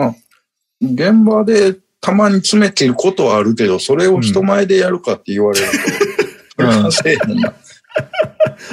[0.00, 0.94] うん。
[0.94, 5.72] 現場でたまに詰め切ることはあるけど、それを人前でやるかって言われると、
[6.56, 7.54] それはせえへんな。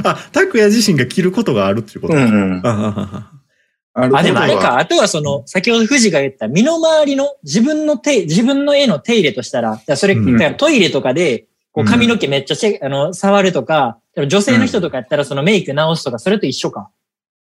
[0.03, 2.13] あ、拓也自身が切ることがあるっていうこと。
[2.13, 2.61] うんうん。
[3.93, 4.79] あでもあれことはか。
[4.79, 16.89] あとはその、先ほど富士が言った身の回りの自分の手、自分の絵の手入れとしたら、だからそれ、うんトイレとかで、こう髪の毛めっちゃチェ、あの、触るとか、でも女性の人とかやったらそのメイク直すとか、それと一緒か。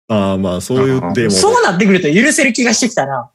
[0.10, 1.32] ああ、まあ、そういう、でも。
[1.32, 3.30] そうなってくると許せる気がしてきたな。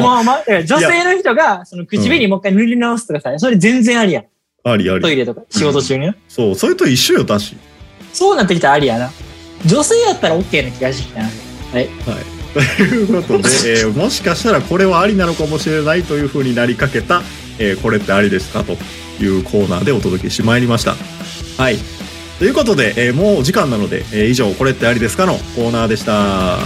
[0.00, 4.24] まあまあ、女性の人が、その唇もう一回塗り直すとかさ、それ全然ありやん。
[4.64, 5.02] ありあり。
[5.02, 6.16] トイレとか、仕事中にな。
[6.28, 7.56] そう、それと一緒よ、だし。
[8.12, 9.10] そうなってきたらありやな。
[9.66, 11.28] 女性やったら OK な気がしてきたな。
[11.72, 11.88] はい。
[12.52, 13.48] ということで、
[13.80, 17.22] えーもしかしたらこれはありなのかもしれないというふうになりかけた、
[17.58, 18.62] えーこれってありですか？
[18.62, 18.72] と
[19.22, 20.94] いうコーナーでお届けしてまいりました。
[21.56, 21.76] はい。
[22.38, 26.58] ということで、えーもうお時間なので、えー以上、これってありですかのコーナーでした。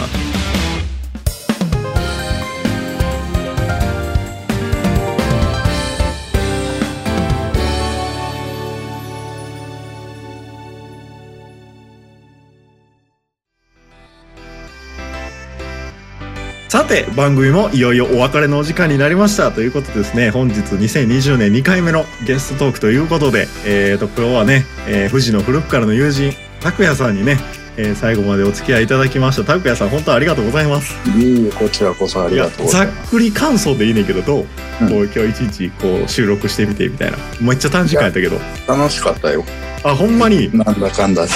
[16.86, 20.30] て番組もいよいよお別れのお時間になりましたということでですね。
[20.30, 27.38] 本日2020年2回目のゲストトークということで、えー、と今日はね、えー富士の古くからの友人拓也さんにね、
[27.76, 29.44] えー最後までお付き合いいただきました。
[29.44, 30.94] 拓也さん本当ありがとうございます。
[31.18, 32.86] いえいえ、こちらこそありがとうござっ。
[32.88, 34.46] くり感想でいいねんけどどう,、
[34.82, 34.88] うん。
[34.88, 37.18] こう今日一日こう収録してみてみたいな。
[37.40, 38.38] めっちゃ短時間やったけど。
[38.68, 39.44] 楽しかったよ。
[39.82, 40.50] あほんまに。
[40.56, 41.32] なんだかんだで。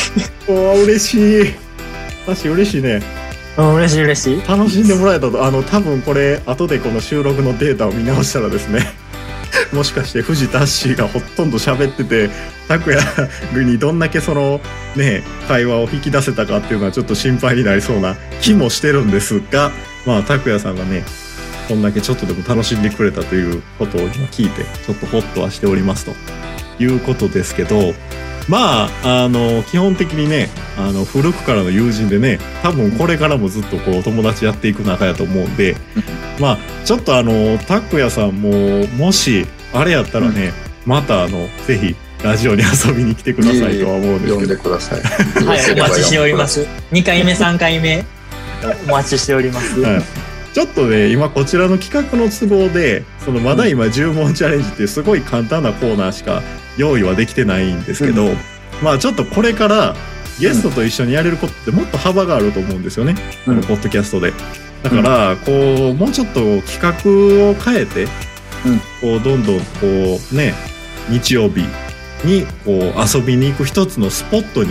[0.49, 1.55] おー嬉しい。
[2.27, 3.20] 確かに嬉しいね
[3.59, 4.49] うん嬉しい嬉しい。
[4.49, 8.87] 楽しんでもらえたとあの多分これ後でこの収録のデータを見直したらですね
[9.73, 12.31] もしかして藤田ッシーがほとんど喋ってて
[12.69, 14.61] 拓也にどんだけその
[14.97, 19.73] ね会話を引き出せたかっていうのはちょっと心配になりそうな気もしてるんですが
[20.07, 21.05] まあ拓也さんがね
[21.69, 26.15] こんだけちょっとでも楽しんでくれたということを今聞いてちょっとホッとはしておりますと
[26.83, 27.95] いうことですけど
[28.51, 35.77] まああの基本的にねあの古くからの友人でね多分これからもずっとこう友達やっていく仲やと思うんで
[36.41, 40.53] まあちょっとあの拓也さんももしあれやったらね、
[40.85, 41.95] またあのぜひ
[42.25, 45.01] ラジオに遊びに来てくださいとは思うんです呼んけどでください。
[45.47, 46.49] はい、お待ちしておりま。
[46.49, 46.67] す。
[46.91, 48.05] 2回目、3回目、
[48.89, 49.81] お待ちしております。
[49.81, 50.03] はい
[50.53, 56.43] ちょっとね今こちらの企画の都合でそのまだ今10問チャレンジっていうすごい簡単なコーナーしか
[56.81, 58.31] 用意はできてないんですけど、
[58.83, 59.95] まあちょっとこれから
[60.41, 63.15] ゲストと一緒にやれることってもっと幅があると思うんですよね、
[63.47, 63.55] うん。
[63.57, 64.33] このポッドキャストで。
[64.83, 68.11] だから、こうもうちょっと企画を変えて、うん。
[69.01, 70.55] こうどんどんこうね
[71.09, 71.65] 日曜日
[72.25, 74.71] にこう遊びに行く一つのスポットに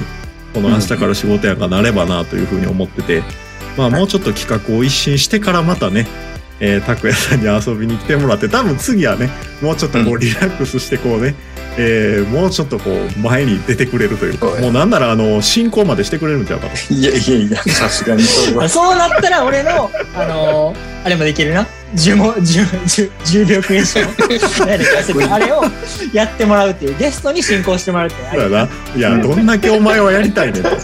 [0.54, 3.24] この明日から仕事やがなればなというふうに思ってて、
[3.78, 6.08] まあもうちょっと企画を一新してからまたね、
[6.60, 9.30] えー、拓也さんに遊びに来てもらって多分次はね
[9.62, 11.36] もうちょっとこううリラックスしてこうね、
[11.78, 16.94] えーもうちょっとこう前に出てくれるというかもうなんならあの進行までしてくれるんちゃうかと。
[16.94, 18.68] いやいやいや、さすがにそれは。
[18.70, 21.66] そうなったら俺の、あのーあれもできるな。
[21.96, 24.00] 重も重重重量クエスチ
[25.32, 25.64] あれを
[26.14, 28.42] やってもらうっていう、ゲストに進行してもらうっていうあれ。
[28.42, 28.70] そうやな。
[28.96, 30.70] いや、どんだけお前はやりたいねんと。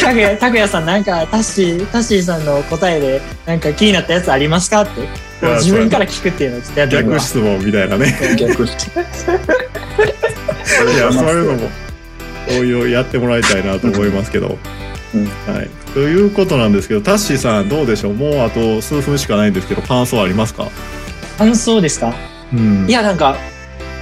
[0.00, 4.90] 拓也拓也さんなんか、タッシー、タッシーさんの答えで、なんか気になったやつありますかって。
[5.40, 7.20] 自分から聞くっていうのをちょっとやってみ逆。
[7.20, 8.36] 質問みたいなね。
[8.38, 8.98] 逆して。
[8.98, 9.02] い
[10.96, 11.70] や、そういうのも、こ
[12.48, 14.58] ういうやってもらいたいなと思いますけど。
[15.14, 15.24] うん
[15.54, 15.68] はい。
[15.94, 18.14] ということなんですけど、タッシーさんどうでしょう？
[18.14, 20.68] もうあと数分しかないんですけど、感想ありますか？
[21.38, 22.14] 感想ですか？
[22.52, 23.36] うんいや、なんか、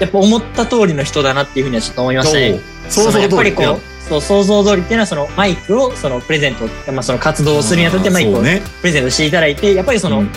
[0.01, 2.59] やっぱ思った通りの人だなっていうふうにはちょっと思いましたね。
[2.89, 8.41] そう想像そのやっぱりこう、そう、想像通りっていうのは、そのマイクを、そのプレゼント、まあその活動をするにあたってマイクを。
[8.41, 8.47] プ
[8.87, 10.31] レゼントしていただいて、やっぱりその、うん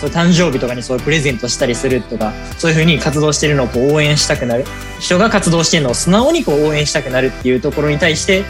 [0.00, 4.64] そう誕生日とかにそういうプレゼントしたりするとか、そういうふうに活動してるのをこう応援したくなる。
[4.98, 8.46] 人が活動してるのを素直にこう応援したくなるっていうところに対して、うん。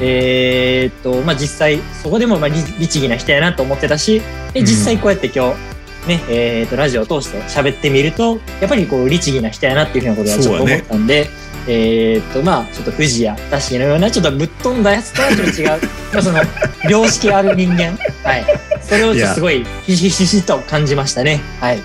[0.00, 4.22] えーっと、まあ、実際、そこでもまあ律律儀な人やなと思ってたし、
[4.54, 5.76] で、実際こうやって今日、
[6.08, 11.28] ね、えーっと、ラジオを通して喋ってみると、やっぱりこう、律儀な人やなっていうふうなことはちょっと思ったんで、
[11.68, 15.68] えーっと、まあ、ちょっと富士やダッシーのような、ちょっとぶっ飛んだやつとはちょっと違う、
[16.12, 16.40] まあ、その、
[16.88, 17.98] 良識ある人間。
[18.22, 18.44] はい。
[18.80, 21.40] それをちょっとすごい、ひしひしと感じましたね。
[21.60, 21.76] はい。
[21.76, 21.78] い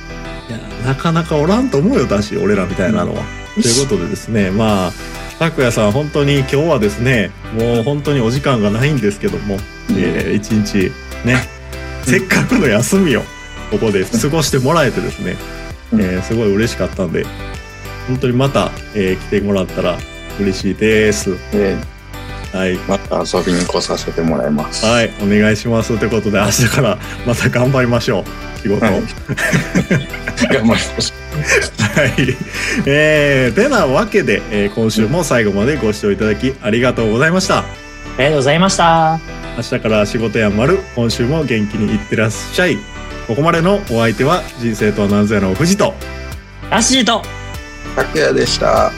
[0.54, 3.24] やなかなかおらんと思うよだし俺らみたいなのは。
[3.56, 4.92] ということでですねまあ
[5.40, 9.58] 拓也さん本当に今日はですねもう本当にお時間がないんですけども、
[9.92, 10.92] えー一日
[11.26, 11.48] ね
[12.04, 13.22] せっかくの休みを
[13.70, 15.36] ここで過ごしてもらえてですね、
[15.94, 17.26] うんえーすごい嬉しかったんで
[18.12, 19.97] 本当にまた、えー来てもらったら
[20.38, 21.38] 嬉しいです。
[21.53, 21.78] で、
[22.51, 24.86] はいまた遊びに来させてもらいます。
[24.86, 25.97] はい、お願いします。
[25.97, 28.26] ということで、明日からまた頑張りましょ
[28.57, 28.59] う。
[28.59, 28.86] 仕事。
[28.86, 29.03] ははいい。
[30.53, 31.14] 頑張りまし
[32.86, 37.59] えー、てなわけで、えー今週も最後までご視聴いただきありがとうございました。
[37.59, 37.64] あ
[38.18, 39.20] りがとうございました。
[39.55, 42.78] 明日から仕事やんまる、今週も元気にいってらっしゃい。
[43.28, 45.93] ここまでのお相手は、人生とは何ぞやの藤と、
[46.70, 47.41] ラッシーと、た。
[47.96, 48.92] 拓也でした。